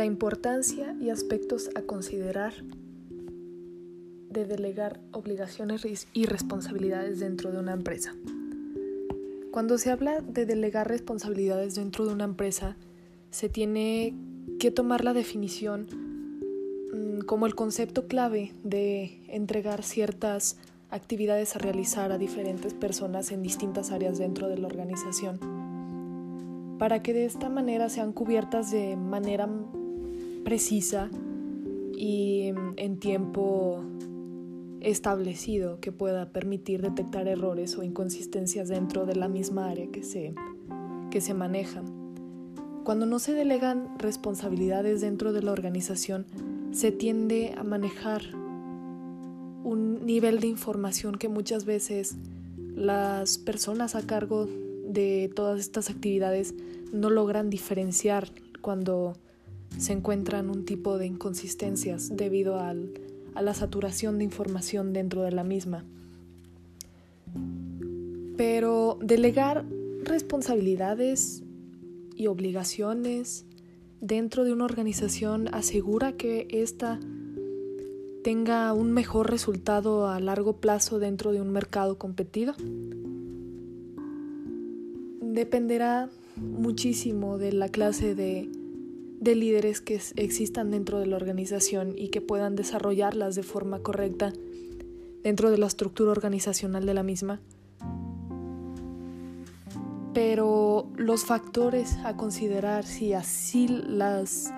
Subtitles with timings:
[0.00, 2.54] La importancia y aspectos a considerar
[4.30, 8.14] de delegar obligaciones y responsabilidades dentro de una empresa.
[9.50, 12.78] Cuando se habla de delegar responsabilidades dentro de una empresa,
[13.30, 14.14] se tiene
[14.58, 15.86] que tomar la definición
[16.94, 20.56] mm, como el concepto clave de entregar ciertas
[20.88, 25.38] actividades a realizar a diferentes personas en distintas áreas dentro de la organización,
[26.78, 29.46] para que de esta manera sean cubiertas de manera
[30.44, 31.10] precisa
[31.96, 33.84] y mm, en tiempo
[34.80, 40.34] establecido que pueda permitir detectar errores o inconsistencias dentro de la misma área que se,
[41.10, 41.82] que se maneja.
[42.84, 46.26] Cuando no se delegan responsabilidades dentro de la organización,
[46.72, 48.22] se tiende a manejar
[49.62, 52.16] un nivel de información que muchas veces
[52.74, 54.48] las personas a cargo
[54.86, 56.54] de todas estas actividades
[56.92, 58.30] no logran diferenciar
[58.62, 59.14] cuando
[59.78, 62.92] se encuentran un tipo de inconsistencias debido al
[63.34, 65.84] a la saturación de información dentro de la misma.
[68.36, 69.64] Pero delegar
[70.02, 71.42] responsabilidades
[72.16, 73.44] y obligaciones
[74.00, 76.98] dentro de una organización asegura que ésta
[78.24, 82.54] tenga un mejor resultado a largo plazo dentro de un mercado competido.
[85.22, 88.50] Dependerá muchísimo de la clase de
[89.20, 94.32] de líderes que existan dentro de la organización y que puedan desarrollarlas de forma correcta
[95.22, 97.40] dentro de la estructura organizacional de la misma.
[100.14, 104.52] Pero los factores a considerar si así las,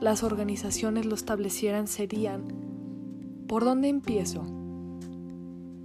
[0.00, 2.42] las organizaciones lo establecieran serían,
[3.46, 4.44] ¿por dónde empiezo?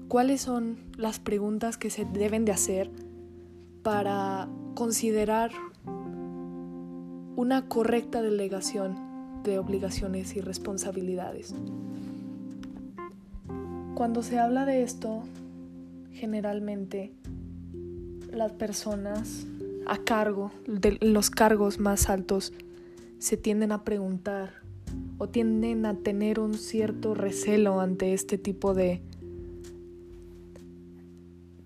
[0.08, 2.90] ¿Cuáles son las preguntas que se deben de hacer
[3.84, 5.52] para considerar
[7.38, 8.96] una correcta delegación
[9.44, 11.54] de obligaciones y responsabilidades.
[13.94, 15.22] Cuando se habla de esto,
[16.14, 17.14] generalmente
[18.34, 19.46] las personas
[19.86, 22.54] a cargo de los cargos más altos
[23.20, 24.54] se tienden a preguntar
[25.20, 29.04] o tienden a tener un cierto recelo ante este tipo de,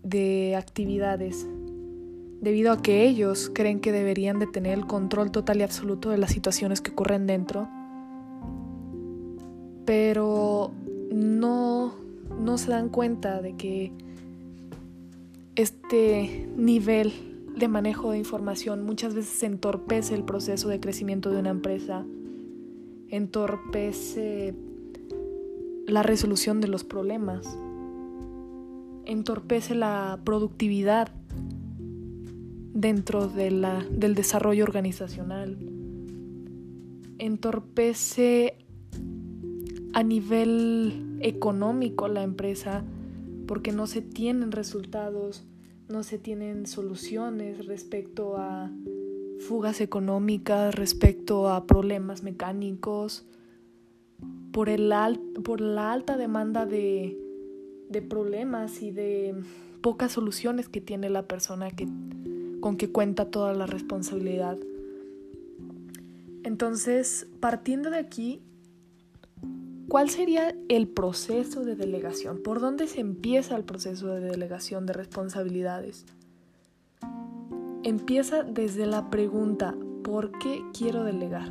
[0.04, 1.48] de actividades
[2.42, 6.18] debido a que ellos creen que deberían de tener el control total y absoluto de
[6.18, 7.70] las situaciones que ocurren dentro,
[9.86, 10.72] pero
[11.12, 11.94] no,
[12.40, 13.92] no se dan cuenta de que
[15.56, 17.14] este nivel
[17.56, 22.06] de manejo de información muchas veces entorpece el proceso de crecimiento de una empresa,
[23.10, 24.56] entorpece
[25.86, 27.46] la resolución de los problemas,
[29.06, 31.12] entorpece la productividad
[32.82, 35.56] dentro de la, del desarrollo organizacional.
[37.20, 38.56] Entorpece
[39.94, 42.84] a nivel económico la empresa
[43.46, 45.46] porque no se tienen resultados,
[45.90, 48.72] no se tienen soluciones respecto a
[49.40, 53.26] fugas económicas, respecto a problemas mecánicos,
[54.52, 54.92] por, el
[55.44, 57.18] por la alta demanda de,
[57.90, 59.36] de problemas y de
[59.82, 61.88] pocas soluciones que tiene la persona que
[62.62, 64.58] con que cuenta toda la responsabilidad.
[66.44, 68.42] Entonces, partiendo de aquí,
[69.90, 72.42] ¿cuál sería el proceso de delegación?
[72.42, 76.06] ¿Por dónde se empieza el proceso de delegación de responsabilidades?
[77.84, 81.50] Empieza desde la pregunta, ¿por qué quiero delegar?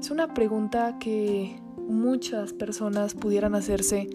[0.00, 1.58] Es una pregunta que
[1.88, 4.08] muchas personas pudieran hacerse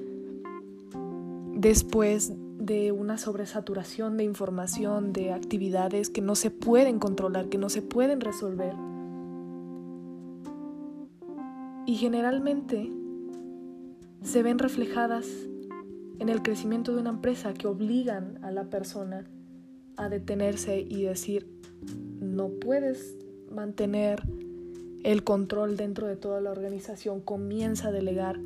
[1.56, 2.34] después
[2.70, 7.82] de una sobresaturación de información, de actividades que no se pueden controlar, que no se
[7.82, 8.76] pueden resolver.
[11.88, 12.92] Y generalmente
[14.22, 15.26] se ven reflejadas
[16.20, 19.26] en el crecimiento de una empresa que obligan a la persona
[19.98, 21.48] a detenerse y decir,
[22.22, 23.18] no puedes
[23.50, 24.22] mantener
[25.04, 28.40] el control dentro de toda la organización, comienza a delegar,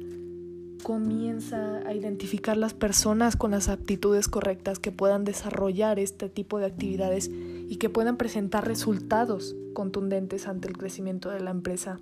[0.83, 6.65] comienza a identificar las personas con las aptitudes correctas que puedan desarrollar este tipo de
[6.65, 11.99] actividades y que puedan presentar resultados contundentes ante el crecimiento de la empresa.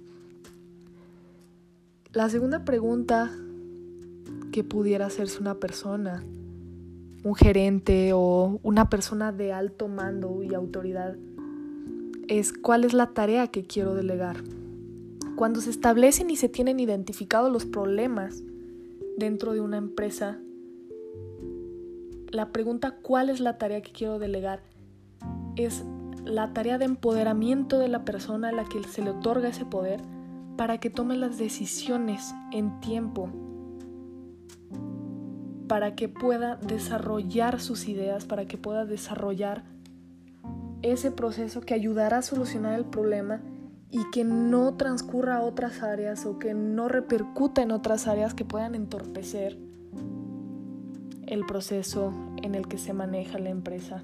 [2.12, 3.32] La segunda pregunta
[4.52, 6.24] que pudiera hacerse una persona,
[7.24, 11.16] un gerente o una persona de alto mando y autoridad,
[12.28, 14.44] es cuál es la tarea que quiero delegar.
[15.36, 18.44] Cuando se establecen y se tienen identificados los problemas
[19.22, 20.40] dentro de una empresa,
[22.32, 24.64] la pregunta cuál es la tarea que quiero delegar
[25.56, 25.86] es
[26.26, 30.02] la tarea de empoderamiento de la persona a la que se le otorga ese poder
[30.58, 33.30] para que tome las decisiones en tiempo,
[35.68, 39.64] para que pueda desarrollar sus ideas, para que pueda desarrollar
[40.82, 43.42] ese proceso que ayudará a solucionar el problema
[43.92, 48.46] y que no transcurra a otras áreas o que no repercuta en otras áreas que
[48.46, 49.58] puedan entorpecer
[51.28, 54.04] el proceso en el que se maneja la empresa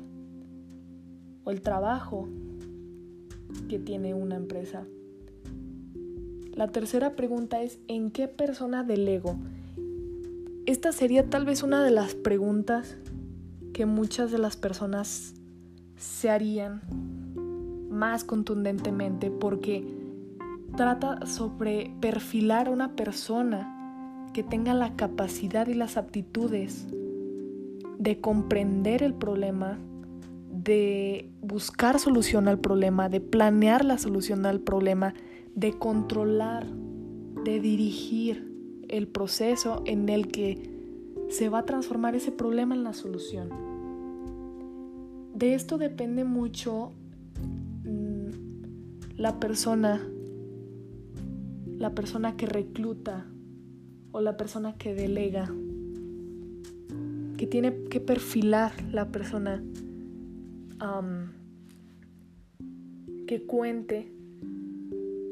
[1.46, 2.28] o el trabajo
[3.70, 4.86] que tiene una empresa.
[6.54, 9.38] La tercera pregunta es, ¿en qué persona delego?
[10.66, 12.98] Esta sería tal vez una de las preguntas
[13.74, 15.34] que muchas de las personas
[15.98, 16.82] se harían
[17.98, 19.86] más contundentemente porque
[20.76, 23.74] trata sobre perfilar a una persona
[24.34, 26.88] que tenga la capacidad y las aptitudes
[27.98, 29.80] de comprender el problema,
[30.52, 35.14] de buscar solución al problema, de planear la solución al problema,
[35.56, 36.68] de controlar,
[37.44, 38.54] de dirigir
[38.88, 40.78] el proceso en el que
[41.30, 43.50] se va a transformar ese problema en la solución.
[45.34, 46.94] De esto depende mucho
[49.18, 50.08] la persona,
[51.80, 53.26] la persona que recluta
[54.12, 55.52] o la persona que delega,
[57.36, 59.64] que tiene que perfilar la persona
[63.26, 64.14] que cuente,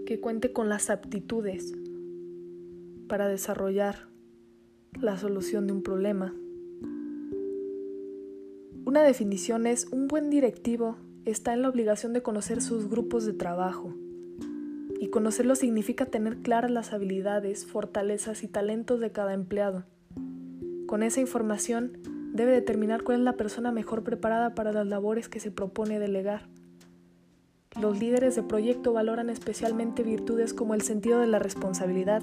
[0.08, 1.74] que cuente con las aptitudes
[3.08, 4.10] para desarrollar
[5.00, 6.34] la solución de un problema.
[8.86, 13.34] Una definición es un buen directivo está en la obligación de conocer sus grupos de
[13.34, 13.94] trabajo.
[15.00, 19.84] Y conocerlo significa tener claras las habilidades, fortalezas y talentos de cada empleado.
[20.86, 21.98] Con esa información
[22.34, 26.48] debe determinar cuál es la persona mejor preparada para las labores que se propone delegar.
[27.80, 32.22] Los líderes de proyecto valoran especialmente virtudes como el sentido de la responsabilidad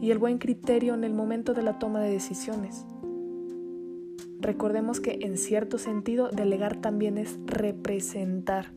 [0.00, 2.86] y el buen criterio en el momento de la toma de decisiones.
[4.40, 8.72] Recordemos que en cierto sentido delegar también es representar.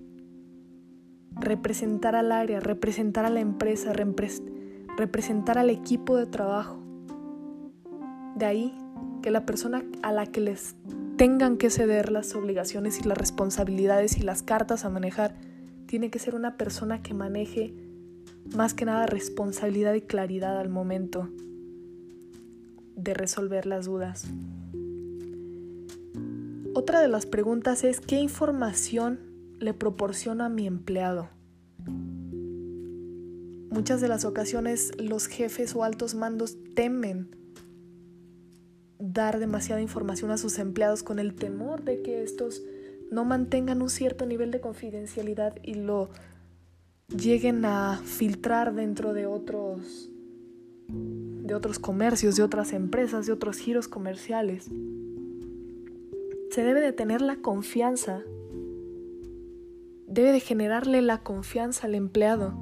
[1.39, 3.93] Representar al área, representar a la empresa,
[4.97, 6.79] representar al equipo de trabajo.
[8.35, 8.73] De ahí
[9.21, 10.75] que la persona a la que les
[11.17, 15.35] tengan que ceder las obligaciones y las responsabilidades y las cartas a manejar,
[15.85, 17.73] tiene que ser una persona que maneje
[18.55, 21.29] más que nada responsabilidad y claridad al momento
[22.95, 24.27] de resolver las dudas.
[26.75, 29.19] Otra de las preguntas es ¿qué información
[29.59, 31.29] le proporciona a mi empleado?
[33.69, 37.35] Muchas de las ocasiones los jefes o altos mandos temen
[38.97, 42.63] dar demasiada información a sus empleados con el temor de que estos
[43.11, 46.09] no mantengan un cierto nivel de confidencialidad y lo
[47.15, 50.09] lleguen a filtrar dentro de otros
[50.87, 54.71] de otros comercios, de otras empresas, de otros giros comerciales
[56.53, 58.21] se debe de tener la confianza,
[60.05, 62.53] debe de generarle la confianza al empleado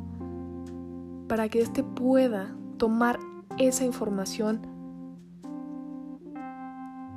[1.27, 3.19] para que éste pueda tomar
[3.57, 4.61] esa información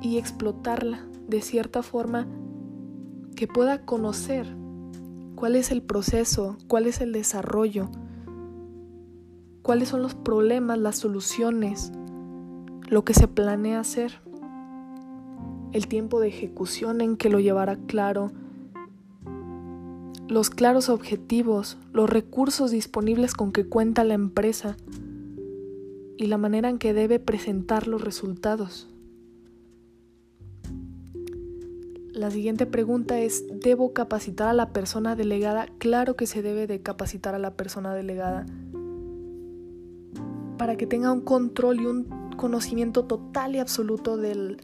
[0.01, 2.27] y explotarla de cierta forma
[3.37, 4.45] que pueda conocer
[5.35, 7.87] cuál es el proceso, cuál es el desarrollo,
[9.61, 11.93] cuáles son los problemas, las soluciones,
[12.89, 14.24] lo que se planea hacer
[15.73, 18.31] el tiempo de ejecución en que lo llevará claro,
[20.27, 24.75] los claros objetivos, los recursos disponibles con que cuenta la empresa
[26.17, 28.89] y la manera en que debe presentar los resultados.
[32.11, 35.67] La siguiente pregunta es, ¿debo capacitar a la persona delegada?
[35.77, 38.45] Claro que se debe de capacitar a la persona delegada
[40.57, 42.05] para que tenga un control y un
[42.37, 44.57] conocimiento total y absoluto del,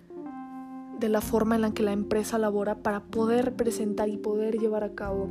[1.01, 4.83] de la forma en la que la empresa labora para poder presentar y poder llevar
[4.83, 5.23] a cabo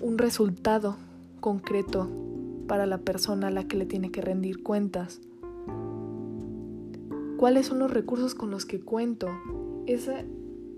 [0.00, 0.96] un resultado
[1.38, 2.10] concreto
[2.66, 5.20] para la persona a la que le tiene que rendir cuentas.
[7.36, 9.28] ¿Cuáles son los recursos con los que cuento?
[9.86, 10.24] Esa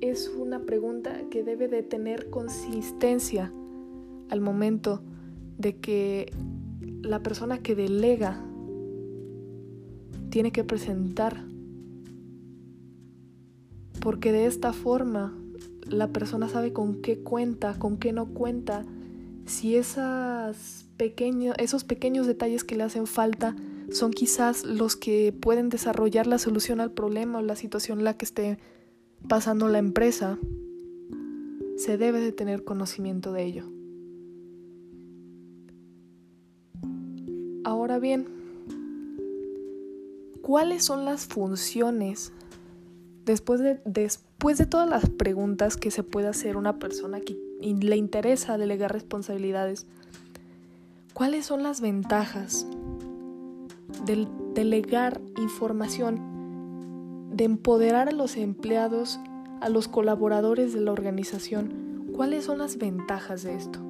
[0.02, 3.50] es una pregunta que debe de tener consistencia
[4.28, 5.00] al momento
[5.56, 6.30] de que
[7.00, 8.44] la persona que delega
[10.28, 11.53] tiene que presentar
[14.04, 15.34] porque de esta forma
[15.88, 18.84] la persona sabe con qué cuenta, con qué no cuenta,
[19.46, 20.84] si esas
[21.58, 23.56] esos pequeños detalles que le hacen falta
[23.90, 28.16] son quizás los que pueden desarrollar la solución al problema o la situación en la
[28.16, 28.58] que esté
[29.26, 30.38] pasando la empresa.
[31.76, 33.64] se debe de tener conocimiento de ello.
[37.64, 38.26] Ahora bien,
[40.42, 42.32] ¿cuáles son las funciones
[43.24, 47.96] después de, después de todas las preguntas que se puede hacer una persona que le
[47.96, 49.86] interesa delegar responsabilidades?
[51.12, 52.66] ¿Cuáles son las ventajas
[54.04, 59.20] del delegar información, de empoderar a los empleados,
[59.60, 62.10] a los colaboradores de la organización?
[62.14, 63.80] ¿Cuáles son las ventajas de esto?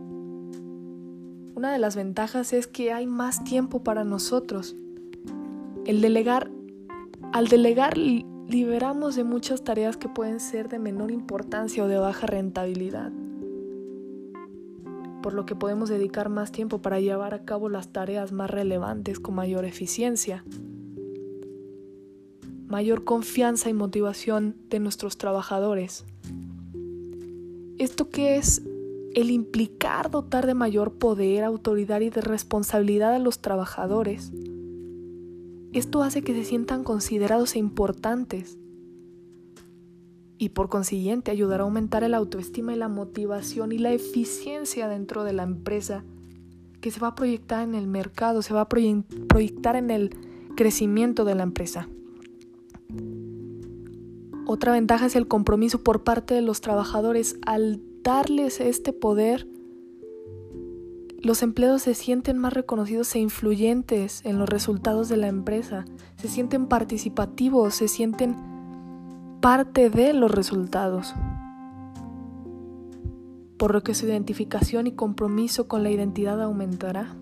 [1.55, 4.77] Una de las ventajas es que hay más tiempo para nosotros.
[5.87, 6.51] El delegar,
[7.33, 7.97] al delegar
[8.49, 13.13] liberamos de muchas tareas que pueden ser de menor importancia o de baja rentabilidad,
[15.23, 19.21] por lo que podemos dedicar más tiempo para llevar a cabo las tareas más relevantes
[19.21, 20.45] con mayor eficiencia,
[22.67, 26.05] mayor confianza y motivación de nuestros trabajadores.
[27.79, 28.63] ¿Esto qué es
[29.15, 34.33] el implicar dotar de mayor poder, autoridad y de responsabilidad a los trabajadores.
[35.75, 38.57] Esto hace que se sientan considerados e importantes
[40.39, 45.25] y por consiguiente ayudará a aumentar el autoestima y la motivación y la eficiencia dentro
[45.25, 46.05] de la empresa
[46.81, 50.17] que se va a proyectar en el mercado, se va a proyectar en el
[50.55, 51.89] crecimiento de la empresa.
[54.47, 59.49] Otra ventaja es el compromiso por parte de los trabajadores al darles este poder,
[61.25, 66.29] los empleados se sienten más reconocidos e influyentes en los resultados de la empresa, se
[66.29, 68.37] sienten participativos, se sienten
[69.41, 71.15] parte de los resultados,
[73.57, 77.17] por lo que su identificación y compromiso con la identidad aumentará.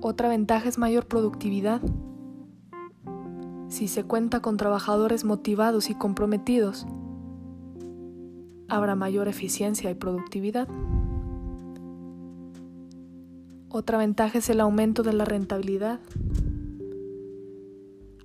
[0.00, 1.82] Otra ventaja es mayor productividad.
[3.68, 6.86] Si se cuenta con trabajadores motivados y comprometidos,
[8.68, 10.68] habrá mayor eficiencia y productividad.
[13.70, 16.00] Otra ventaja es el aumento de la rentabilidad.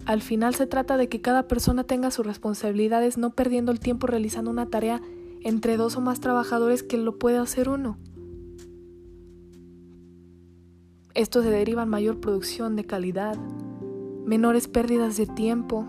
[0.06, 4.08] Al final se trata de que cada persona tenga sus responsabilidades no perdiendo el tiempo
[4.08, 5.02] realizando una tarea
[5.42, 7.98] entre dos o más trabajadores que lo puede hacer uno.
[11.14, 13.38] Esto se deriva en mayor producción de calidad,
[14.26, 15.88] menores pérdidas de tiempo,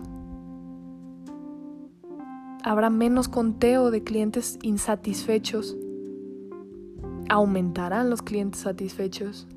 [2.65, 5.77] habrá menos conteo de clientes insatisfechos,
[7.29, 9.47] aumentarán los clientes satisfechos.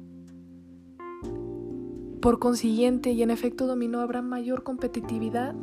[2.20, 5.54] Por consiguiente, y en efecto dominó, habrá mayor competitividad,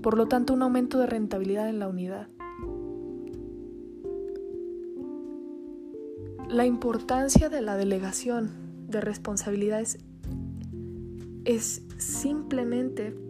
[0.00, 2.28] por lo tanto un aumento de rentabilidad en la unidad.
[6.48, 8.52] La importancia de la delegación
[8.86, 9.98] de responsabilidades
[11.44, 13.25] es simplemente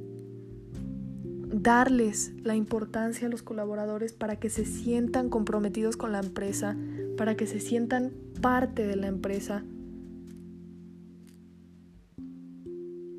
[1.62, 6.76] darles la importancia a los colaboradores para que se sientan comprometidos con la empresa,
[7.16, 9.64] para que se sientan parte de la empresa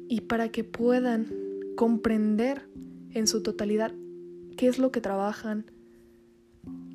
[0.08, 1.34] y para que puedan
[1.76, 2.70] comprender
[3.10, 3.92] en su totalidad
[4.56, 5.66] qué es lo que trabajan,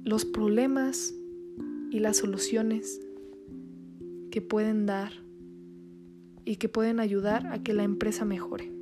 [0.05, 1.13] los problemas
[1.91, 3.01] y las soluciones
[4.31, 5.13] que pueden dar
[6.45, 8.82] y que pueden ayudar a que la empresa mejore.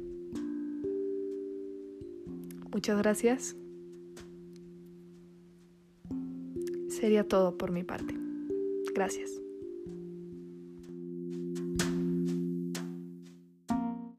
[2.72, 3.56] Muchas gracias.
[6.88, 8.14] Sería todo por mi parte.
[8.94, 9.40] Gracias.